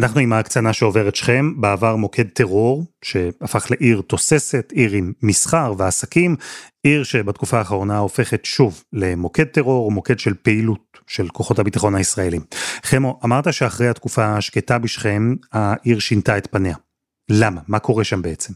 אנחנו 0.00 0.20
עם 0.20 0.32
ההקצנה 0.32 0.72
שעוברת 0.72 1.16
שכם, 1.16 1.60
בעבר 1.60 1.96
מוקד 1.96 2.28
טרור, 2.28 2.84
שהפך 3.04 3.70
לעיר 3.70 4.02
תוססת, 4.06 4.72
עיר 4.72 4.92
עם 4.92 5.12
מסחר 5.22 5.74
ועסקים, 5.78 6.36
עיר 6.82 7.04
שבתקופה 7.04 7.58
האחרונה 7.58 7.98
הופכת 7.98 8.44
שוב 8.44 8.82
למוקד 8.92 9.44
טרור, 9.44 9.92
מוקד 9.92 10.18
של 10.18 10.34
פעילות 10.34 10.98
של 11.06 11.28
כוחות 11.28 11.58
הביטחון 11.58 11.94
הישראלים. 11.94 12.40
חמו, 12.84 13.20
אמרת 13.24 13.52
שאחרי 13.52 13.88
התקופה 13.88 14.36
השקטה 14.36 14.78
בשכם, 14.78 15.34
העיר 15.52 15.98
שינתה 15.98 16.38
את 16.38 16.48
פניה. 16.50 16.76
למה? 17.30 17.60
מה 17.68 17.78
קורה 17.78 18.04
שם 18.04 18.22
בעצם? 18.22 18.52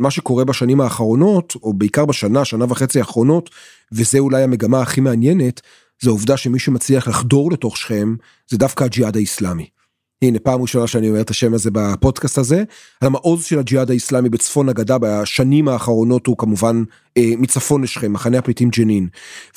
מה 0.00 0.10
שקורה 0.10 0.44
בשנים 0.44 0.80
האחרונות, 0.80 1.54
או 1.62 1.74
בעיקר 1.74 2.04
בשנה, 2.04 2.44
שנה 2.44 2.64
וחצי 2.68 2.98
האחרונות, 2.98 3.50
וזה 3.92 4.18
אולי 4.18 4.42
המגמה 4.42 4.82
הכי 4.82 5.00
מעניינת, 5.00 5.60
זה 6.02 6.10
העובדה 6.10 6.36
שמי 6.36 6.58
שמצליח 6.58 7.08
לחדור 7.08 7.52
לתוך 7.52 7.76
שכם, 7.76 8.14
זה 8.50 8.58
דווקא 8.58 8.84
הג'יהאד 8.84 9.16
האיסלאמי. 9.16 9.75
הנה 10.22 10.38
פעם 10.38 10.62
ראשונה 10.62 10.86
שאני 10.86 11.08
אומר 11.08 11.20
את 11.20 11.30
השם 11.30 11.54
הזה 11.54 11.70
בפודקאסט 11.72 12.38
הזה. 12.38 12.64
המעוז 13.02 13.44
של 13.44 13.58
הג'יהאד 13.58 13.90
האיסלאמי 13.90 14.28
בצפון 14.28 14.68
הגדה 14.68 14.98
בשנים 15.00 15.68
האחרונות 15.68 16.26
הוא 16.26 16.36
כמובן 16.38 16.82
אה, 17.16 17.32
מצפון 17.38 17.82
לשכם, 17.82 18.12
מחנה 18.12 18.38
הפליטים 18.38 18.70
ג'נין. 18.70 19.08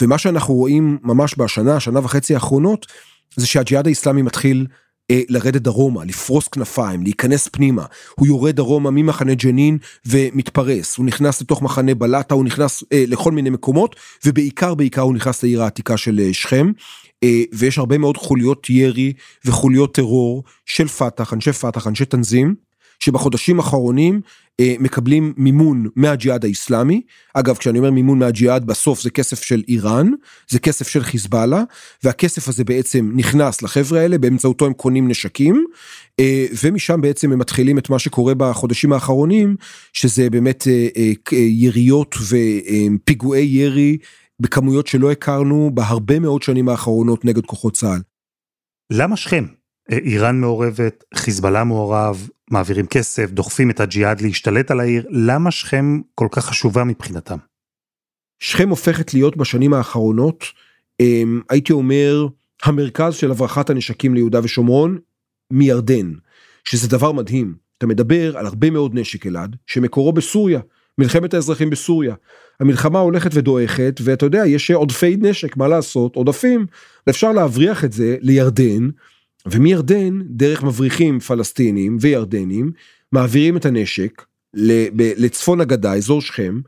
ומה 0.02 0.18
שאנחנו 0.18 0.54
רואים 0.54 0.98
ממש 1.04 1.36
בשנה, 1.38 1.80
שנה 1.80 2.00
וחצי 2.00 2.34
האחרונות, 2.34 2.86
זה 3.36 3.48
שהג'יהאד 3.48 3.88
האיסלאמי 3.88 4.22
מתחיל 4.22 4.68
אה, 5.12 5.22
לרדת 5.30 5.62
דרומה, 5.62 6.06
לפרוס 6.06 6.48
כנפיים, 6.48 7.04
להיכנס 7.04 7.48
פנימה. 7.48 7.86
הוא 8.16 8.28
יורד 8.28 8.56
דרומה 8.56 8.92
ממחנה 8.92 9.34
ג'נין 9.34 9.78
ומתפרס. 10.06 10.98
הוא 10.98 11.06
נכנס 11.06 11.42
לתוך 11.42 11.62
מחנה 11.62 11.96
בלטה, 11.96 12.36
הוא 12.36 12.46
נכנס 12.46 12.84
אה, 12.94 13.04
לכל 13.08 13.32
מיני 13.32 13.50
מקומות, 13.50 13.96
ובעיקר 14.26 14.76
בעיקר 14.76 15.02
הוא 15.02 15.16
נכנס 15.16 15.44
לעיר 15.44 15.64
העתיקה 15.64 15.98
של 15.98 16.20
אה, 16.20 16.34
שכם. 16.34 16.72
אה, 17.24 17.44
ויש 17.54 17.78
הרבה 17.78 17.98
מאוד 17.98 18.18
חוליות 18.18 18.70
ירי 18.70 19.14
וחוליות 19.46 19.96
טרור 19.96 20.44
של 20.66 20.88
פת"ח, 20.88 21.34
אנשי 21.34 21.54
פת"ח, 21.54 21.88
אנשי 21.88 22.06
תנזים, 22.06 22.56
שבחודשים 23.00 23.60
האחרונים 23.60 24.22
אה, 24.60 24.76
מקבלים 24.80 25.34
מימון 25.38 25.88
מהג'יהאד 25.96 26.46
האיסלאמי. 26.46 27.02
אגב, 27.34 27.58
כשאני 27.58 27.80
אומר 27.80 27.92
מימון 27.92 28.20
מהג'יהאד, 28.20 28.66
בסוף 28.66 29.02
זה 29.02 29.10
כסף 29.10 29.44
של 29.44 29.64
איראן, 29.68 30.12
זה 30.50 30.60
כסף 30.60 30.88
של 30.88 31.04
חיזבאללה, 31.04 31.64
והכסף 32.04 32.48
הזה 32.48 32.64
בעצם 32.64 33.12
נכנס 33.16 33.62
לחבר'ה 33.62 34.02
האלה, 34.02 34.18
באמצעותו 34.18 34.66
הם 34.66 34.74
קונים 34.74 35.08
נשקים, 35.08 35.66
אה, 36.20 36.46
ומשם 36.64 37.02
בעצם 37.02 37.32
הם 37.32 37.40
מתחילים 37.40 37.78
את 37.78 37.90
מה 37.90 38.00
שקורה 38.00 38.34
בחודשים 38.38 38.94
האחרונים, 38.94 39.56
שזה 39.94 40.30
באמת 40.30 40.68
יריות 41.32 42.16
ופיגועי 42.22 43.44
ירי 43.46 43.98
בכמויות 44.40 44.88
שלא 44.88 45.12
הכרנו 45.12 45.72
בהרבה 45.74 46.20
מאוד 46.20 46.44
שנים 46.44 46.70
האחרונות 46.70 47.26
נגד 47.26 47.46
כוחות 47.46 47.74
צה"ל. 47.74 48.02
למה 48.92 49.18
שכם? 49.18 49.46
איראן 49.92 50.40
מעורבת, 50.40 51.04
חיזבאללה 51.16 51.64
מעורב, 51.64 52.30
מעבירים 52.52 52.88
כסף, 52.88 53.32
דוחפים 53.32 53.70
את 53.70 53.80
הג'יהאד 53.80 54.22
להשתלט 54.22 54.72
על 54.72 54.80
העיר, 54.80 55.08
למה 55.10 55.52
שכם 55.52 56.02
כל 56.16 56.28
כך 56.32 56.46
חשובה 56.46 56.84
מבחינתם? 56.84 57.38
שכם 58.40 58.70
הופכת 58.70 59.14
להיות 59.14 59.38
בשנים 59.38 59.74
האחרונות, 59.74 60.44
אמ, 61.00 61.42
הייתי 61.50 61.74
אומר, 61.74 62.28
המרכז 62.64 63.16
של 63.16 63.32
הברחת 63.32 63.70
הנשקים 63.70 64.14
ליהודה 64.14 64.40
ושומרון 64.44 64.98
מירדן, 65.54 66.14
שזה 66.64 66.88
דבר 66.88 67.12
מדהים. 67.12 67.56
אתה 67.78 67.88
מדבר 67.88 68.38
על 68.38 68.46
הרבה 68.46 68.70
מאוד 68.70 68.96
נשק 68.96 69.28
אלעד, 69.28 69.56
שמקורו 69.68 70.14
בסוריה, 70.14 70.60
מלחמת 71.00 71.34
האזרחים 71.34 71.70
בסוריה. 71.70 72.16
המלחמה 72.60 73.00
הולכת 73.00 73.32
ודועכת, 73.34 74.00
ואתה 74.04 74.26
יודע, 74.26 74.46
יש 74.46 74.72
עודפי 74.72 75.18
נשק, 75.20 75.58
מה 75.58 75.68
לעשות, 75.68 76.16
עודפים, 76.16 76.66
ואפשר 77.08 77.32
להבריח 77.32 77.86
את 77.86 77.94
זה 77.94 78.16
לירדן, 78.22 78.90
ומירדן, 79.46 80.20
דרך 80.26 80.64
מבריחים 80.64 81.20
פלסטינים 81.20 81.98
וירדנים, 82.02 82.72
מעבירים 83.12 83.58
את 83.58 83.66
הנשק 83.66 84.26
לצפון 84.54 85.62
הגדה, 85.62 85.94
אזור 85.94 86.22
שכם, 86.22 86.60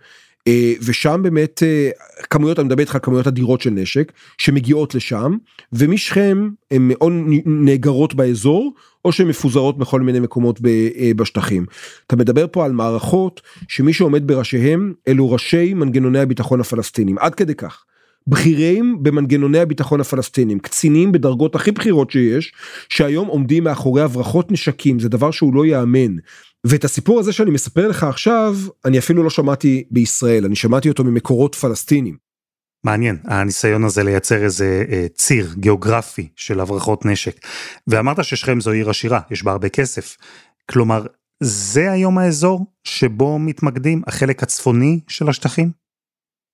ושם 0.86 1.20
באמת 1.24 1.64
אה, 1.64 1.90
כמויות, 2.30 2.60
אני 2.60 2.66
מדבר 2.66 2.82
איתך 2.82 2.96
על 2.96 3.02
כמויות 3.04 3.28
אדירות 3.28 3.62
של 3.62 3.70
נשק, 3.70 4.12
שמגיעות 4.38 4.96
לשם, 4.96 5.38
ומשכם 5.74 6.50
הן 6.72 6.92
או 7.02 7.10
נאגרות 7.46 8.14
באזור, 8.14 8.74
או 9.06 9.12
שהן 9.12 9.28
מפוזרות 9.28 9.78
בכל 9.78 10.02
מיני 10.02 10.20
מקומות 10.20 10.60
אה, 10.66 11.12
בשטחים. 11.16 11.66
אתה 12.08 12.16
מדבר 12.16 12.46
פה 12.52 12.66
על 12.66 12.72
מערכות 12.72 13.42
שמי 13.68 13.94
שעומד 13.94 14.28
בראשיהם 14.28 14.94
אלו 15.08 15.32
ראשי 15.32 15.74
מנגנוני 15.74 16.20
הביטחון 16.20 16.60
הפלסטינים, 16.60 17.18
עד 17.18 17.36
כדי 17.36 17.56
כך. 17.56 17.84
בכירים 18.28 19.04
במנגנוני 19.04 19.60
הביטחון 19.60 20.02
הפלסטינים, 20.02 20.60
קצינים 20.60 21.12
בדרגות 21.12 21.56
הכי 21.56 21.72
בכירות 21.72 22.12
שיש, 22.12 22.54
שהיום 22.90 23.28
עומדים 23.28 23.64
מאחורי 23.64 24.02
הברחות 24.02 24.52
נשקים, 24.52 25.00
זה 25.00 25.10
דבר 25.10 25.32
שהוא 25.32 25.54
לא 25.54 25.66
ייאמן. 25.66 26.16
ואת 26.68 26.84
הסיפור 26.84 27.20
הזה 27.20 27.34
שאני 27.34 27.52
מספר 27.52 27.88
לך 27.88 28.04
עכשיו, 28.04 28.56
אני 28.86 29.00
אפילו 29.00 29.24
לא 29.24 29.30
שמעתי 29.30 29.84
בישראל, 29.92 30.46
אני 30.46 30.56
שמעתי 30.56 30.90
אותו 30.90 31.04
ממקורות 31.04 31.56
פלסטינים. 31.56 32.18
מעניין, 32.84 33.18
הניסיון 33.24 33.84
הזה 33.84 34.04
לייצר 34.04 34.44
איזה 34.44 34.86
אה, 34.92 35.06
ציר 35.14 35.54
גיאוגרפי 35.58 36.28
של 36.36 36.60
הברחות 36.60 37.06
נשק. 37.06 37.36
ואמרת 37.88 38.24
ששכם 38.24 38.62
זו 38.62 38.72
עיר 38.72 38.90
עשירה, 38.90 39.20
יש 39.32 39.44
בה 39.44 39.52
הרבה 39.52 39.70
כסף. 39.70 40.18
כלומר, 40.72 41.06
זה 41.44 41.92
היום 41.92 42.18
האזור 42.18 42.66
שבו 42.84 43.40
מתמקדים 43.40 44.02
החלק 44.08 44.44
הצפוני 44.44 45.00
של 45.08 45.30
השטחים? 45.30 45.81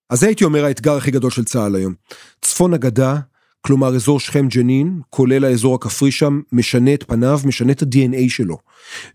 אז 0.10 0.24
הייתי 0.24 0.44
אומר 0.44 0.66
האתגר 0.66 0.98
הכי 0.98 1.12
גדול 1.12 1.32
של 1.32 1.44
צה"ל 1.44 1.76
היום. 1.76 1.94
צפון 2.42 2.74
הגדה, 2.74 3.18
כלומר 3.62 3.96
אזור 3.96 4.20
שכם 4.20 4.48
ג'נין, 4.48 5.02
כולל 5.10 5.46
האזור 5.46 5.76
הכפרי 5.76 6.12
שם, 6.12 6.42
משנה 6.52 6.94
את 6.94 7.04
פניו, 7.04 7.40
משנה 7.46 7.72
את 7.72 7.82
ה-DNA 7.82 8.30
שלו. 8.30 8.58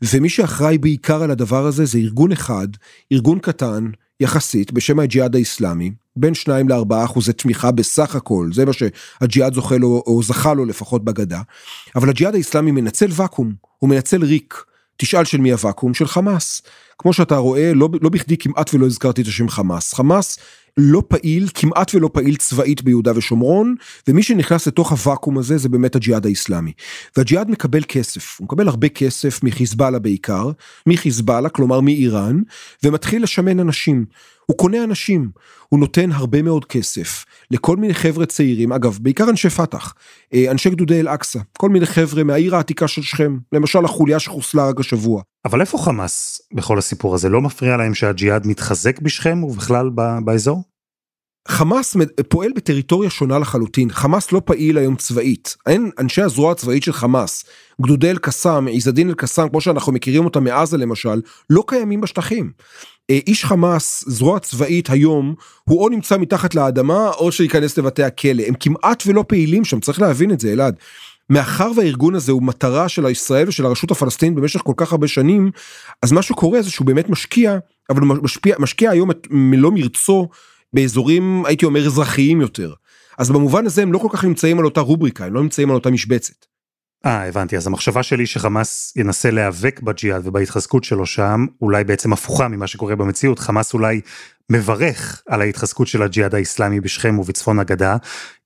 ומי 0.02 0.28
שאחראי 0.28 0.78
בעיקר 0.78 1.22
על 1.22 1.30
הדבר 1.30 1.66
הזה 1.66 1.84
זה 1.84 1.98
ארגון 1.98 2.32
אחד, 2.32 2.68
ארגון 3.12 3.38
קטן, 3.38 3.90
יחסית, 4.20 4.72
בשם 4.72 4.98
הג'יהאד 4.98 5.34
האיסלאמי, 5.34 5.92
בין 6.16 6.34
2 6.34 6.68
ל-4 6.68 7.04
אחוזי 7.04 7.32
תמיכה 7.32 7.70
בסך 7.70 8.16
הכל, 8.16 8.50
זה 8.52 8.64
מה 8.64 8.72
שהג'יהאד 8.72 9.54
זוכה 9.54 9.76
לו, 9.76 10.02
או 10.06 10.22
זכה 10.22 10.54
לו 10.54 10.64
לפחות 10.64 11.04
בגדה. 11.04 11.40
אבל 11.96 12.08
הג'יהאד 12.08 12.34
האיסלאמי 12.34 12.70
מנצל 12.70 13.08
ואקום, 13.10 13.52
הוא 13.78 13.90
מנצל 13.90 14.24
ריק. 14.24 14.64
תשאל 14.96 15.24
של 15.24 15.38
מי 15.38 15.52
הוואקום? 15.52 15.94
של 15.94 16.06
חמאס. 16.06 16.62
כמו 17.02 17.12
שאתה 17.12 17.36
רואה, 17.36 17.74
לא, 17.74 17.88
לא 18.02 18.08
בכדי 18.08 18.36
כמעט 18.36 18.74
ולא 18.74 18.86
הזכרתי 18.86 19.22
את 19.22 19.26
השם 19.26 19.48
חמאס. 19.48 19.94
חמאס 19.94 20.38
לא 20.76 21.02
פעיל, 21.08 21.48
כמעט 21.54 21.94
ולא 21.94 22.10
פעיל 22.12 22.36
צבאית 22.36 22.82
ביהודה 22.82 23.12
ושומרון, 23.16 23.74
ומי 24.08 24.22
שנכנס 24.22 24.66
לתוך 24.66 24.90
הוואקום 24.90 25.38
הזה 25.38 25.58
זה 25.58 25.68
באמת 25.68 25.96
הג'יהאד 25.96 26.26
האיסלאמי. 26.26 26.72
והג'יהאד 27.16 27.50
מקבל 27.50 27.82
כסף, 27.88 28.36
הוא 28.38 28.44
מקבל 28.44 28.68
הרבה 28.68 28.88
כסף 28.88 29.42
מחיזבאללה 29.42 29.98
בעיקר, 29.98 30.50
מחיזבאללה, 30.86 31.48
כלומר 31.48 31.80
מאיראן, 31.80 32.40
ומתחיל 32.84 33.22
לשמן 33.22 33.60
אנשים. 33.60 34.04
הוא 34.46 34.58
קונה 34.58 34.84
אנשים, 34.84 35.30
הוא 35.68 35.80
נותן 35.80 36.12
הרבה 36.12 36.42
מאוד 36.42 36.64
כסף 36.64 37.24
לכל 37.50 37.76
מיני 37.76 37.94
חבר'ה 37.94 38.26
צעירים, 38.26 38.72
אגב, 38.72 38.98
בעיקר 39.02 39.30
אנשי 39.30 39.50
פת"ח, 39.50 39.94
אה, 40.34 40.50
אנשי 40.50 40.70
גדודי 40.70 41.00
אל-אקצא, 41.00 41.40
כל 41.58 41.68
מיני 41.68 41.86
חבר'ה 41.86 42.24
מהעיר 42.24 42.56
העתיקה 42.56 42.88
של 42.88 43.02
שכם, 43.02 43.38
למשל 43.52 43.84
החוליה 43.84 44.18
שחוסלה 44.18 44.68
רק 44.68 44.80
השבוע. 44.80 45.22
אבל 45.44 45.60
איפה 45.60 45.78
חמאס 45.78 46.40
בכל 46.54 46.78
הסיפור 46.78 47.14
הזה? 47.14 47.28
לא 47.28 47.40
מפריע 47.40 47.76
להם 47.76 47.94
שהג'יהאד 47.94 48.46
מתחזק 48.46 49.00
בשכם 49.00 49.44
ובכלל 49.44 49.90
באזור? 50.24 50.62
חמאס 51.48 51.96
פועל 52.28 52.52
בטריטוריה 52.56 53.10
שונה 53.10 53.38
לחלוטין, 53.38 53.90
חמאס 53.90 54.32
לא 54.32 54.42
פעיל 54.44 54.78
היום 54.78 54.96
צבאית, 54.96 55.56
אין 55.66 55.90
אנשי 55.98 56.22
הזרוע 56.22 56.52
הצבאית 56.52 56.82
של 56.82 56.92
חמאס, 56.92 57.44
גדודי 57.82 58.10
אל-קסאם, 58.10 58.66
עיזדין 58.66 59.08
אל-קסאם, 59.08 59.48
כמו 59.48 59.60
שאנחנו 59.60 59.92
מכירים 59.92 60.24
אותם 60.24 60.44
מעזה 60.44 60.76
למשל, 60.76 61.20
לא 61.50 61.64
קיימים 61.66 62.00
בשטחים. 62.00 62.52
אה, 63.10 63.18
איש 63.26 63.44
חמאס, 63.44 64.04
זרוע 64.06 64.38
צבאית 64.38 64.90
היום, 64.90 65.34
הוא 65.64 65.84
או 65.84 65.88
נמצא 65.88 66.18
מתחת 66.18 66.54
לאדמה 66.54 67.10
או 67.10 67.32
שייכנס 67.32 67.78
לבתי 67.78 68.02
הכלא, 68.02 68.42
הם 68.46 68.54
כמעט 68.60 69.02
ולא 69.06 69.24
פעילים 69.28 69.64
שם, 69.64 69.80
צריך 69.80 70.00
להבין 70.00 70.30
את 70.30 70.40
זה 70.40 70.52
אלעד. 70.52 70.76
מאחר 71.32 71.70
והארגון 71.76 72.14
הזה 72.14 72.32
הוא 72.32 72.42
מטרה 72.42 72.88
של 72.88 73.06
ישראל 73.06 73.48
ושל 73.48 73.66
הרשות 73.66 73.90
הפלסטינית 73.90 74.34
במשך 74.34 74.60
כל 74.60 74.72
כך 74.76 74.92
הרבה 74.92 75.08
שנים, 75.08 75.50
אז 76.02 76.12
מה 76.12 76.22
שקורה 76.22 76.62
זה 76.62 76.70
שהוא 76.70 76.86
באמת 76.86 77.08
משקיע, 77.08 77.58
אבל 77.90 78.00
הוא 78.00 78.16
משפיע, 78.22 78.56
משקיע 78.58 78.90
היום 78.90 79.10
את 79.10 79.26
מלוא 79.30 79.72
מרצו 79.72 80.28
באזורים 80.72 81.46
הייתי 81.46 81.64
אומר 81.64 81.86
אזרחיים 81.86 82.40
יותר. 82.40 82.72
אז 83.18 83.30
במובן 83.30 83.66
הזה 83.66 83.82
הם 83.82 83.92
לא 83.92 83.98
כל 83.98 84.08
כך 84.12 84.24
נמצאים 84.24 84.58
על 84.58 84.64
אותה 84.64 84.80
רובריקה, 84.80 85.24
הם 85.24 85.34
לא 85.34 85.42
נמצאים 85.42 85.70
על 85.70 85.74
אותה 85.74 85.90
משבצת. 85.90 86.51
אה, 87.06 87.28
הבנתי. 87.28 87.56
אז 87.56 87.66
המחשבה 87.66 88.02
שלי 88.02 88.26
שחמאס 88.26 88.92
ינסה 88.96 89.30
להיאבק 89.30 89.80
בג'יהאד 89.80 90.26
ובהתחזקות 90.26 90.84
שלו 90.84 91.06
שם, 91.06 91.46
אולי 91.62 91.84
בעצם 91.84 92.12
הפוכה 92.12 92.48
ממה 92.48 92.66
שקורה 92.66 92.96
במציאות. 92.96 93.38
חמאס 93.38 93.74
אולי 93.74 94.00
מברך 94.50 95.22
על 95.28 95.40
ההתחזקות 95.40 95.86
של 95.86 96.02
הג'יהאד 96.02 96.34
האיסלאמי 96.34 96.80
בשכם 96.80 97.18
ובצפון 97.18 97.58
הגדה, 97.58 97.96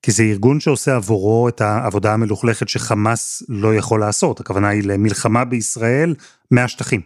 כי 0.02 0.12
זה 0.12 0.22
ארגון 0.22 0.60
שעושה 0.60 0.96
עבורו 0.96 1.48
את 1.48 1.60
העבודה 1.60 2.14
המלוכלכת 2.14 2.68
שחמאס 2.68 3.42
לא 3.48 3.74
יכול 3.74 4.00
לעשות. 4.00 4.40
הכוונה 4.40 4.68
היא 4.68 4.82
למלחמה 4.84 5.44
בישראל 5.44 6.14
מהשטחים. 6.50 7.00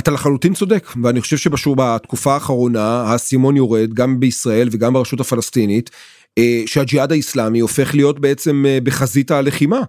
אתה 0.00 0.10
לחלוטין 0.10 0.54
צודק, 0.54 0.88
ואני 1.02 1.20
חושב 1.20 1.36
שבשור 1.36 1.76
בתקופה 1.76 2.34
האחרונה 2.34 3.02
האסימון 3.02 3.56
יורד 3.56 3.94
גם 3.94 4.20
בישראל 4.20 4.68
וגם 4.72 4.92
ברשות 4.92 5.20
הפלסטינית, 5.20 5.90
אה, 6.38 6.62
שהג'יהאד 6.66 7.12
האיסלאמי 7.12 7.60
הופך 7.60 7.94
להיות 7.94 8.20
בעצם 8.20 8.64
אה, 8.68 8.78
בחזית 8.82 9.30
הלחימה. 9.30 9.80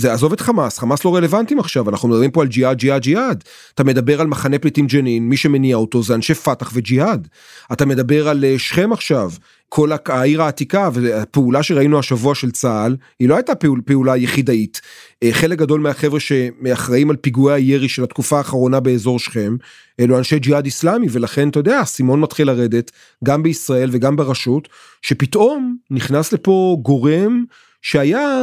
זה 0.00 0.12
עזוב 0.12 0.32
את 0.32 0.40
חמאס, 0.40 0.78
חמאס 0.78 1.04
לא 1.04 1.16
רלוונטיים 1.16 1.60
עכשיו, 1.60 1.90
אנחנו 1.90 2.08
מדברים 2.08 2.30
פה 2.30 2.42
על 2.42 2.48
ג'יהאד, 2.48 2.78
ג'יהאד, 2.78 3.02
ג'יהאד. 3.02 3.44
אתה 3.74 3.84
מדבר 3.84 4.20
על 4.20 4.26
מחנה 4.26 4.58
פליטים 4.58 4.86
ג'נין, 4.86 5.28
מי 5.28 5.36
שמניע 5.36 5.76
אותו 5.76 6.02
זה 6.02 6.14
אנשי 6.14 6.34
פת"ח 6.34 6.70
וג'יהאד. 6.74 7.28
אתה 7.72 7.86
מדבר 7.86 8.28
על 8.28 8.44
אה, 8.44 8.58
שכם 8.58 8.92
עכשיו, 8.92 9.30
כל 9.68 9.90
העיר 10.06 10.42
העתיקה 10.42 10.88
והפעולה 10.92 11.62
שראינו 11.62 11.98
השבוע 11.98 12.34
של 12.34 12.50
צה"ל, 12.50 12.96
היא 13.18 13.28
לא 13.28 13.34
הייתה 13.36 13.54
פעול, 13.54 13.80
פעולה 13.84 14.16
יחידאית. 14.16 14.80
אה, 15.22 15.32
חלק 15.32 15.58
גדול 15.58 15.80
מהחבר'ה 15.80 16.20
שאחראים 16.20 17.10
על 17.10 17.16
פיגועי 17.16 17.54
הירי 17.54 17.88
של 17.88 18.04
התקופה 18.04 18.38
האחרונה 18.38 18.80
באזור 18.80 19.18
שכם, 19.18 19.56
אלו 20.00 20.18
אנשי 20.18 20.38
ג'יהאד 20.38 20.64
איסלאמי, 20.64 21.06
ולכן 21.10 21.48
אתה 21.48 21.58
יודע, 21.58 21.84
סימון 21.84 22.20
מתחיל 22.20 22.46
לרדת, 22.46 22.90
גם 23.24 23.42
בישראל 23.42 23.88
וגם 23.92 24.16
ברשות, 24.16 24.68
שפתאום 25.02 25.76
נכנס 25.90 26.32
לפה 26.32 26.76
גורם 26.82 27.44
שהיה 27.82 28.42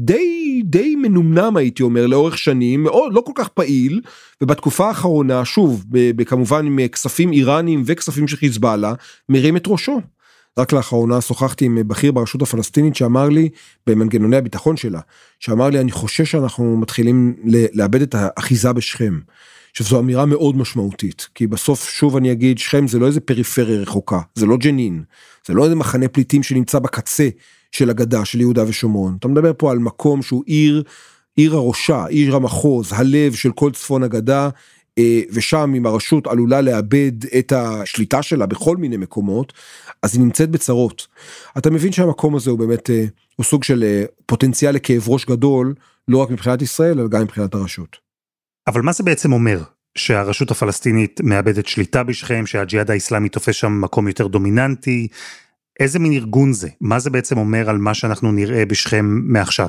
די 0.00 0.62
די 0.64 0.96
מנומנם 0.96 1.56
הייתי 1.56 1.82
אומר 1.82 2.06
לאורך 2.06 2.38
שנים 2.38 2.82
מאוד 2.82 3.12
לא 3.14 3.20
כל 3.20 3.32
כך 3.34 3.48
פעיל 3.48 4.00
ובתקופה 4.40 4.88
האחרונה 4.88 5.44
שוב 5.44 5.84
כמובן 6.26 6.66
עם 6.66 6.88
כספים 6.88 7.32
איראנים 7.32 7.82
וכספים 7.86 8.28
של 8.28 8.36
חיזבאללה 8.36 8.94
מרים 9.28 9.56
את 9.56 9.64
ראשו. 9.66 10.00
רק 10.58 10.72
לאחרונה 10.72 11.20
שוחחתי 11.20 11.64
עם 11.64 11.78
בכיר 11.88 12.12
ברשות 12.12 12.42
הפלסטינית 12.42 12.96
שאמר 12.96 13.28
לי, 13.28 13.48
במנגנוני 13.86 14.36
הביטחון 14.36 14.76
שלה, 14.76 15.00
שאמר 15.40 15.70
לי, 15.70 15.80
אני 15.80 15.92
חושש 15.92 16.30
שאנחנו 16.30 16.76
מתחילים 16.76 17.36
לאבד 17.72 18.02
את 18.02 18.14
האחיזה 18.14 18.72
בשכם. 18.72 19.20
שזו 19.72 19.98
אמירה 19.98 20.26
מאוד 20.26 20.56
משמעותית, 20.56 21.28
כי 21.34 21.46
בסוף 21.46 21.88
שוב 21.88 22.16
אני 22.16 22.32
אגיד, 22.32 22.58
שכם 22.58 22.88
זה 22.88 22.98
לא 22.98 23.06
איזה 23.06 23.20
פריפריה 23.20 23.80
רחוקה, 23.80 24.20
זה 24.34 24.46
לא 24.46 24.56
ג'נין, 24.56 25.02
זה 25.46 25.54
לא 25.54 25.64
איזה 25.64 25.74
מחנה 25.74 26.08
פליטים 26.08 26.42
שנמצא 26.42 26.78
בקצה 26.78 27.28
של 27.72 27.90
הגדה 27.90 28.24
של 28.24 28.40
יהודה 28.40 28.64
ושומרון, 28.68 29.16
אתה 29.18 29.28
מדבר 29.28 29.52
פה 29.56 29.70
על 29.70 29.78
מקום 29.78 30.22
שהוא 30.22 30.42
עיר, 30.46 30.82
עיר 31.36 31.54
הראשה, 31.54 32.06
עיר 32.06 32.36
המחוז, 32.36 32.92
הלב 32.92 33.34
של 33.34 33.52
כל 33.52 33.70
צפון 33.72 34.02
הגדה, 34.02 34.48
אה, 34.98 35.20
ושם 35.32 35.74
אם 35.76 35.86
הרשות 35.86 36.26
עלולה 36.26 36.60
לאבד 36.60 37.12
את 37.38 37.52
השליטה 37.56 38.22
שלה 38.22 38.46
בכל 38.46 38.76
מיני 38.76 38.96
מקומות, 38.96 39.52
אז 40.02 40.14
היא 40.14 40.22
נמצאת 40.22 40.50
בצרות. 40.50 41.06
אתה 41.58 41.70
מבין 41.70 41.92
שהמקום 41.92 42.36
הזה 42.36 42.50
הוא 42.50 42.58
באמת, 42.58 42.90
אה, 42.90 43.04
הוא 43.36 43.44
סוג 43.44 43.64
של 43.64 43.82
אה, 43.82 44.04
פוטנציאל 44.26 44.74
לכאב 44.74 45.08
ראש 45.08 45.26
גדול, 45.26 45.74
לא 46.08 46.18
רק 46.18 46.30
מבחינת 46.30 46.62
ישראל, 46.62 47.00
אלא 47.00 47.08
גם 47.08 47.22
מבחינת 47.22 47.54
הרשות. 47.54 47.96
אבל 48.66 48.82
מה 48.82 48.92
זה 48.92 49.02
בעצם 49.04 49.32
אומר? 49.32 49.62
שהרשות 49.98 50.50
הפלסטינית 50.50 51.20
מאבדת 51.24 51.66
שליטה 51.66 52.02
בשכם, 52.02 52.46
שהג'יהאד 52.46 52.90
האיסלאמי 52.90 53.28
תופס 53.28 53.54
שם 53.54 53.80
מקום 53.80 54.08
יותר 54.08 54.26
דומיננטי. 54.26 55.08
איזה 55.80 55.98
מין 55.98 56.12
ארגון 56.12 56.52
זה? 56.52 56.68
מה 56.80 56.98
זה 56.98 57.10
בעצם 57.10 57.38
אומר 57.38 57.70
על 57.70 57.78
מה 57.78 57.94
שאנחנו 57.94 58.32
נראה 58.32 58.66
בשכם 58.66 59.20
מעכשיו? 59.24 59.68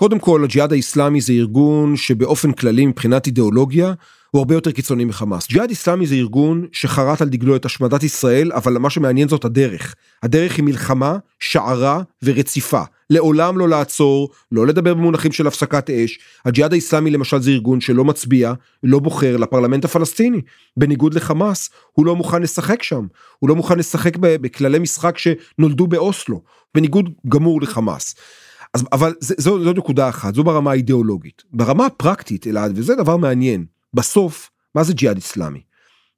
קודם 0.00 0.18
כל, 0.18 0.44
הג'יהאד 0.44 0.72
האיסלאמי 0.72 1.20
זה 1.20 1.32
ארגון 1.32 1.96
שבאופן 1.96 2.52
כללי 2.52 2.86
מבחינת 2.86 3.26
אידיאולוגיה 3.26 3.92
הוא 4.30 4.38
הרבה 4.38 4.54
יותר 4.54 4.72
קיצוני 4.72 5.04
מחמאס. 5.04 5.48
ג'יהאד 5.48 5.70
איסלאמי 5.70 6.06
זה 6.06 6.14
ארגון 6.14 6.66
שחרט 6.72 7.22
על 7.22 7.28
דגלו 7.28 7.56
את 7.56 7.64
השמדת 7.64 8.02
ישראל, 8.02 8.52
אבל 8.52 8.78
מה 8.78 8.90
שמעניין 8.90 9.28
זאת 9.28 9.44
הדרך. 9.44 9.94
הדרך 10.22 10.56
היא 10.56 10.64
מלחמה, 10.64 11.16
שערה 11.40 12.02
ורציפה. 12.22 12.82
לעולם 13.10 13.58
לא 13.58 13.68
לעצור, 13.68 14.30
לא 14.52 14.66
לדבר 14.66 14.94
במונחים 14.94 15.32
של 15.32 15.46
הפסקת 15.46 15.90
אש. 15.90 16.18
הג'יהאד 16.44 16.72
האיסלאמי 16.72 17.10
למשל 17.10 17.40
זה 17.40 17.50
ארגון 17.50 17.80
שלא 17.80 18.04
מצביע, 18.04 18.52
לא 18.82 18.98
בוחר 18.98 19.36
לפרלמנט 19.36 19.84
הפלסטיני. 19.84 20.40
בניגוד 20.76 21.14
לחמאס, 21.14 21.70
הוא 21.92 22.06
לא 22.06 22.16
מוכן 22.16 22.42
לשחק 22.42 22.82
שם. 22.82 23.06
הוא 23.38 23.48
לא 23.48 23.56
מוכן 23.56 23.78
לשחק 23.78 24.16
בכללי 24.20 24.78
משחק 24.78 25.18
שנולדו 25.18 25.86
באוסלו. 25.86 26.42
בניגוד 26.74 27.10
גמור 27.28 27.62
לחמאס. 27.62 28.14
אז 28.74 28.84
אבל 28.92 29.14
זה, 29.20 29.34
זו, 29.38 29.64
זו 29.64 29.72
נקודה 29.72 30.08
אחת, 30.08 30.34
זו 30.34 30.44
ברמה 30.44 30.70
האידיאולוגית. 30.70 31.42
ברמה 31.52 31.86
הפרקטית, 31.86 32.46
אלעד, 32.46 32.72
וזה 32.78 32.94
דבר 32.94 33.16
מעניין, 33.16 33.64
בסוף, 33.94 34.50
מה 34.74 34.82
זה 34.82 34.92
ג'יהאד 34.92 35.16
איסלאמי? 35.16 35.60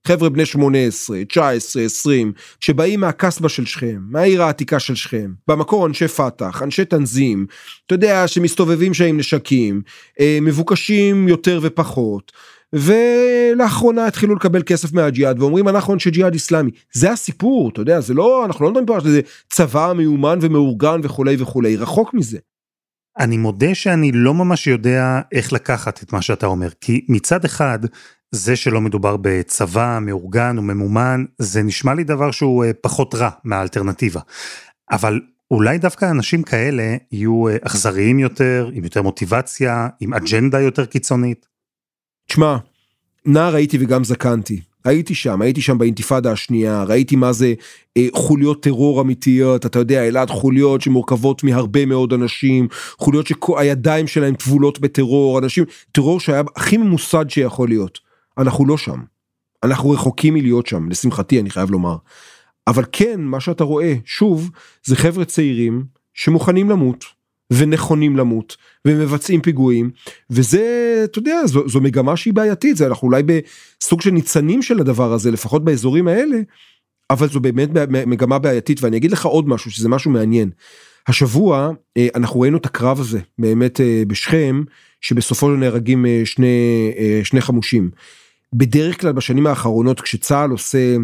חבר'ה 0.06 0.28
בני 0.28 0.46
18, 0.46 1.24
19, 1.24 1.82
20, 1.82 2.32
שבאים 2.60 3.00
מהקסבה 3.00 3.48
של 3.48 3.66
שכם, 3.66 4.00
מהעיר 4.08 4.42
העתיקה 4.42 4.80
של 4.80 4.94
שכם, 4.94 5.32
במקור 5.48 5.86
אנשי 5.86 6.08
פת"ח, 6.08 6.62
אנשי 6.62 6.84
תנזים, 6.84 7.46
אתה 7.86 7.94
יודע, 7.94 8.28
שמסתובבים 8.28 8.94
שם 8.94 9.04
עם 9.04 9.18
נשקים, 9.18 9.82
אה, 10.20 10.38
מבוקשים 10.42 11.28
יותר 11.28 11.60
ופחות, 11.62 12.32
ולאחרונה 12.72 14.06
התחילו 14.06 14.34
לקבל 14.34 14.62
כסף 14.62 14.92
מהג'יהאד 14.92 15.40
ואומרים 15.40 15.68
אנחנו 15.68 15.94
אנשי 15.94 16.10
ג'יהאד 16.10 16.32
איסלאמי 16.32 16.70
זה 16.92 17.12
הסיפור 17.12 17.70
אתה 17.70 17.80
יודע 17.80 18.00
זה 18.00 18.14
לא 18.14 18.44
אנחנו 18.44 18.64
לא 18.64 18.70
מדברים 18.70 18.86
פה 18.86 18.94
על 18.94 19.00
איזה 19.06 19.20
צבא 19.50 19.92
מיומן 19.96 20.38
ומאורגן 20.42 21.00
וכולי 21.02 21.36
וכולי 21.38 21.76
רחוק 21.76 22.14
מזה. 22.14 22.38
אני 23.18 23.36
מודה 23.36 23.74
שאני 23.74 24.12
לא 24.14 24.34
ממש 24.34 24.66
יודע 24.66 25.20
איך 25.32 25.52
לקחת 25.52 26.02
את 26.02 26.12
מה 26.12 26.22
שאתה 26.22 26.46
אומר, 26.46 26.68
כי 26.80 27.06
מצד 27.08 27.44
אחד, 27.44 27.78
זה 28.32 28.56
שלא 28.56 28.80
מדובר 28.80 29.16
בצבא 29.20 29.98
מאורגן 30.02 30.58
וממומן, 30.58 31.24
זה 31.38 31.62
נשמע 31.62 31.94
לי 31.94 32.04
דבר 32.04 32.30
שהוא 32.30 32.64
אה, 32.64 32.72
פחות 32.72 33.14
רע 33.14 33.30
מהאלטרנטיבה. 33.44 34.20
אבל 34.90 35.20
אולי 35.50 35.78
דווקא 35.78 36.10
אנשים 36.10 36.42
כאלה 36.42 36.96
יהיו 37.12 37.48
אה, 37.48 37.56
אכזריים 37.62 38.18
יותר, 38.18 38.70
עם 38.72 38.84
יותר 38.84 39.02
מוטיבציה, 39.02 39.88
עם 40.00 40.14
אג'נדה 40.14 40.60
יותר 40.60 40.84
קיצונית. 40.84 41.46
תשמע, 42.28 42.56
נער 43.26 43.54
הייתי 43.54 43.78
וגם 43.80 44.04
זקנתי. 44.04 44.60
הייתי 44.84 45.14
שם, 45.14 45.42
הייתי 45.42 45.60
שם 45.60 45.78
באינתיפאדה 45.78 46.32
השנייה, 46.32 46.82
ראיתי 46.82 47.16
מה 47.16 47.32
זה 47.32 47.54
אה, 47.96 48.06
חוליות 48.14 48.62
טרור 48.62 49.00
אמיתיות, 49.00 49.66
אתה 49.66 49.78
יודע, 49.78 50.08
אלעד 50.08 50.30
חוליות 50.30 50.80
שמורכבות 50.80 51.44
מהרבה 51.44 51.86
מאוד 51.86 52.12
אנשים, 52.12 52.68
חוליות 52.98 53.26
שהידיים 53.26 54.06
שלהם 54.06 54.34
טבולות 54.34 54.80
בטרור, 54.80 55.38
אנשים, 55.38 55.64
טרור 55.92 56.20
שהיה 56.20 56.42
הכי 56.56 56.76
ממוסד 56.76 57.30
שיכול 57.30 57.68
להיות. 57.68 58.11
אנחנו 58.38 58.66
לא 58.66 58.76
שם. 58.76 59.00
אנחנו 59.62 59.90
רחוקים 59.90 60.34
מלהיות 60.34 60.66
שם, 60.66 60.88
לשמחתי 60.88 61.40
אני 61.40 61.50
חייב 61.50 61.70
לומר. 61.70 61.96
אבל 62.66 62.84
כן, 62.92 63.20
מה 63.20 63.40
שאתה 63.40 63.64
רואה, 63.64 63.94
שוב, 64.04 64.50
זה 64.84 64.96
חבר'ה 64.96 65.24
צעירים 65.24 65.84
שמוכנים 66.14 66.70
למות, 66.70 67.04
ונכונים 67.52 68.16
למות 68.16 68.56
ומבצעים 68.86 69.40
פיגועים 69.40 69.90
וזה 70.30 71.00
אתה 71.04 71.18
יודע 71.18 71.46
זו, 71.46 71.68
זו 71.68 71.80
מגמה 71.80 72.16
שהיא 72.16 72.34
בעייתית 72.34 72.76
זה 72.76 72.86
אנחנו 72.86 73.08
אולי 73.08 73.22
בסוג 73.22 74.00
של 74.00 74.10
ניצנים 74.10 74.62
של 74.62 74.80
הדבר 74.80 75.12
הזה 75.12 75.30
לפחות 75.30 75.64
באזורים 75.64 76.08
האלה 76.08 76.36
אבל 77.10 77.28
זו 77.28 77.40
באמת 77.40 77.68
מגמה 78.06 78.38
בעייתית 78.38 78.82
ואני 78.82 78.96
אגיד 78.96 79.10
לך 79.10 79.26
עוד 79.26 79.48
משהו 79.48 79.70
שזה 79.70 79.88
משהו 79.88 80.10
מעניין. 80.10 80.50
השבוע 81.06 81.70
אה, 81.96 82.08
אנחנו 82.14 82.40
ראינו 82.40 82.56
את 82.56 82.66
הקרב 82.66 83.00
הזה 83.00 83.20
באמת 83.38 83.80
אה, 83.80 84.02
בשכם 84.06 84.62
שבסופו 85.00 85.46
של 85.46 85.56
נהרגים 85.56 86.06
אה, 86.06 86.22
שני 86.24 86.92
שני 87.24 87.40
חמושים. 87.40 87.90
בדרך 88.54 89.00
כלל 89.00 89.12
בשנים 89.12 89.46
האחרונות 89.46 90.00
כשצה"ל 90.00 90.50
עושה 90.50 90.96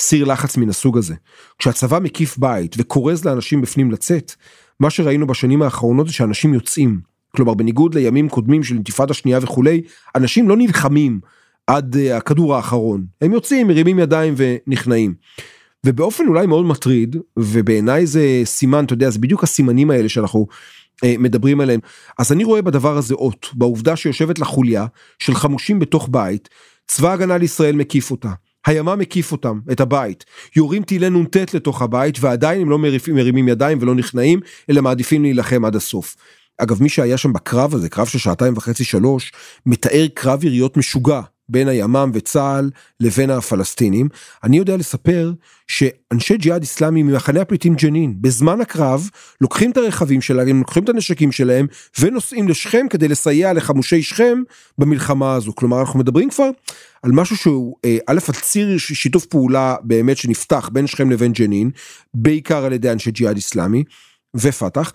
סיר 0.00 0.24
לחץ 0.24 0.56
מן 0.56 0.68
הסוג 0.68 0.98
הזה 0.98 1.14
כשהצבא 1.58 1.98
מקיף 1.98 2.38
בית 2.38 2.74
וכורז 2.78 3.24
לאנשים 3.24 3.60
בפנים 3.60 3.90
לצאת 3.90 4.32
מה 4.80 4.90
שראינו 4.90 5.26
בשנים 5.26 5.62
האחרונות 5.62 6.06
זה 6.06 6.12
שאנשים 6.12 6.54
יוצאים. 6.54 7.00
כלומר 7.36 7.54
בניגוד 7.54 7.94
לימים 7.94 8.28
קודמים 8.28 8.62
של 8.62 8.74
אינתיפאדה 8.74 9.14
שנייה 9.14 9.38
וכולי, 9.42 9.82
אנשים 10.16 10.48
לא 10.48 10.56
נלחמים 10.56 11.20
עד 11.66 11.96
uh, 11.96 12.14
הכדור 12.14 12.56
האחרון. 12.56 13.04
הם 13.20 13.32
יוצאים, 13.32 13.66
מרימים 13.66 13.98
ידיים 13.98 14.34
ונכנעים. 14.36 15.14
ובאופן 15.86 16.26
אולי 16.28 16.46
מאוד 16.46 16.64
מטריד, 16.64 17.16
ובעיניי 17.38 18.06
זה 18.06 18.40
סימן, 18.44 18.84
אתה 18.84 18.92
יודע, 18.92 19.10
זה 19.10 19.18
בדיוק 19.18 19.42
הסימנים 19.42 19.90
האלה 19.90 20.08
שאנחנו 20.08 20.46
uh, 20.50 21.08
מדברים 21.18 21.60
עליהם. 21.60 21.80
אז 22.18 22.32
אני 22.32 22.44
רואה 22.44 22.62
בדבר 22.62 22.96
הזה 22.96 23.14
אות, 23.14 23.50
בעובדה 23.52 23.96
שיושבת 23.96 24.38
לה 24.38 24.46
של 25.18 25.34
חמושים 25.34 25.78
בתוך 25.78 26.08
בית, 26.10 26.48
צבא 26.86 27.12
הגנה 27.12 27.38
לישראל 27.38 27.76
מקיף 27.76 28.10
אותה. 28.10 28.30
הימ"מ 28.66 28.98
מקיף 28.98 29.32
אותם, 29.32 29.60
את 29.72 29.80
הבית, 29.80 30.24
יורים 30.56 30.82
טילי 30.82 31.10
נ"ט 31.10 31.54
לתוך 31.54 31.82
הבית 31.82 32.16
ועדיין 32.20 32.60
הם 32.60 32.70
לא 32.70 32.78
מרימים, 32.78 33.14
מרימים 33.14 33.48
ידיים 33.48 33.78
ולא 33.80 33.94
נכנעים, 33.94 34.40
אלא 34.70 34.82
מעדיפים 34.82 35.22
להילחם 35.22 35.64
עד 35.64 35.76
הסוף. 35.76 36.16
אגב, 36.58 36.82
מי 36.82 36.88
שהיה 36.88 37.16
שם 37.16 37.32
בקרב 37.32 37.74
הזה, 37.74 37.88
קרב 37.88 38.06
של 38.06 38.18
שעתיים 38.18 38.56
וחצי 38.56 38.84
שלוש, 38.84 39.32
מתאר 39.66 40.06
קרב 40.14 40.44
יריות 40.44 40.76
משוגע. 40.76 41.20
בין 41.48 41.68
הימ"מ 41.68 42.10
וצה"ל 42.14 42.70
לבין 43.00 43.30
הפלסטינים. 43.30 44.08
אני 44.44 44.56
יודע 44.56 44.76
לספר 44.76 45.32
שאנשי 45.66 46.36
ג'יהאד 46.36 46.62
איסלאמי 46.62 47.02
ממחנה 47.02 47.40
הפליטים 47.40 47.74
ג'נין 47.74 48.14
בזמן 48.20 48.60
הקרב 48.60 49.08
לוקחים 49.40 49.70
את 49.70 49.76
הרכבים 49.76 50.20
שלהם, 50.20 50.58
לוקחים 50.58 50.84
את 50.84 50.88
הנשקים 50.88 51.32
שלהם 51.32 51.66
ונוסעים 52.00 52.48
לשכם 52.48 52.86
כדי 52.90 53.08
לסייע 53.08 53.52
לחמושי 53.52 54.02
שכם 54.02 54.42
במלחמה 54.78 55.34
הזו. 55.34 55.54
כלומר 55.54 55.80
אנחנו 55.80 55.98
מדברים 55.98 56.30
כבר 56.30 56.50
על 57.02 57.12
משהו 57.12 57.36
שהוא 57.36 57.76
אה, 57.84 57.98
א' 58.06 58.18
על 58.28 58.34
ציר 58.34 58.78
שיתוף 58.78 59.26
פעולה 59.26 59.76
באמת 59.82 60.16
שנפתח 60.16 60.70
בין 60.72 60.86
שכם 60.86 61.10
לבין 61.10 61.32
ג'נין 61.32 61.70
בעיקר 62.14 62.64
על 62.64 62.72
ידי 62.72 62.90
אנשי 62.90 63.10
ג'יהאד 63.10 63.36
איסלאמי 63.36 63.84
ופת"ח. 64.34 64.92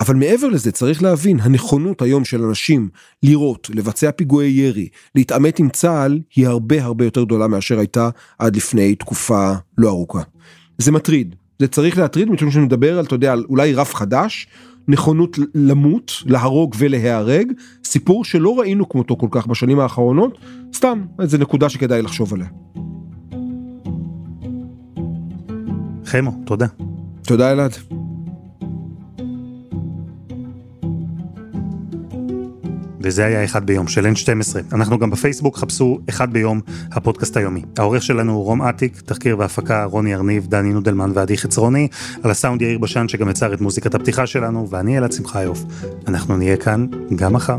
אבל 0.00 0.14
מעבר 0.14 0.48
לזה 0.48 0.72
צריך 0.72 1.02
להבין 1.02 1.40
הנכונות 1.40 2.02
היום 2.02 2.24
של 2.24 2.42
אנשים 2.42 2.88
לירות, 3.22 3.70
לבצע 3.74 4.10
פיגועי 4.10 4.50
ירי, 4.50 4.88
להתעמת 5.14 5.58
עם 5.58 5.68
צה"ל 5.68 6.20
היא 6.36 6.46
הרבה 6.46 6.84
הרבה 6.84 7.04
יותר 7.04 7.24
גדולה 7.24 7.46
מאשר 7.46 7.78
הייתה 7.78 8.10
עד 8.38 8.56
לפני 8.56 8.94
תקופה 8.94 9.52
לא 9.78 9.88
ארוכה. 9.88 10.22
זה 10.78 10.92
מטריד, 10.92 11.34
זה 11.58 11.68
צריך 11.68 11.98
להטריד 11.98 12.30
משום 12.30 12.50
שנדבר 12.50 12.98
על, 12.98 13.04
אתה 13.04 13.14
יודע, 13.14 13.32
על 13.32 13.44
אולי 13.48 13.74
רף 13.74 13.94
חדש, 13.94 14.46
נכונות 14.88 15.38
למות, 15.54 16.12
להרוג 16.26 16.74
ולהיהרג, 16.78 17.52
סיפור 17.84 18.24
שלא 18.24 18.58
ראינו 18.58 18.88
כמותו 18.88 19.16
כל 19.16 19.28
כך 19.30 19.46
בשנים 19.46 19.80
האחרונות, 19.80 20.38
סתם, 20.74 21.04
איזה 21.20 21.38
נקודה 21.38 21.68
שכדאי 21.68 22.02
לחשוב 22.02 22.34
עליה. 22.34 22.46
חמו, 26.04 26.32
תודה. 26.46 26.66
תודה 27.22 27.52
אלעד. 27.52 27.99
וזה 33.00 33.24
היה 33.24 33.44
אחד 33.44 33.66
ביום 33.66 33.88
של 33.88 34.06
N12. 34.06 34.74
אנחנו 34.74 34.98
גם 34.98 35.10
בפייסבוק, 35.10 35.56
חפשו 35.56 35.98
אחד 36.08 36.32
ביום, 36.32 36.60
הפודקאסט 36.92 37.36
היומי. 37.36 37.62
העורך 37.78 38.02
שלנו 38.02 38.32
הוא 38.32 38.44
רום 38.44 38.62
אטיק, 38.62 39.00
תחקיר 39.00 39.38
והפקה 39.38 39.84
רוני 39.84 40.14
ארניב, 40.14 40.46
דני 40.46 40.72
נודלמן 40.72 41.10
ועדי 41.14 41.38
חצרוני, 41.38 41.88
על 42.22 42.30
הסאונד 42.30 42.62
יאיר 42.62 42.78
בשן 42.78 43.08
שגם 43.08 43.28
יצר 43.28 43.54
את 43.54 43.60
מוזיקת 43.60 43.94
הפתיחה 43.94 44.26
שלנו, 44.26 44.68
ואני 44.70 44.98
אלעד 44.98 45.12
שמחיוף. 45.12 45.64
אנחנו 46.08 46.36
נהיה 46.36 46.56
כאן 46.56 46.86
גם 47.16 47.32
מחר. 47.32 47.58